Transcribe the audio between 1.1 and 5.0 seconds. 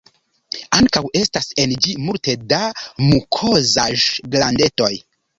estas en ĝi multe da mukozaĵ-glandetoj.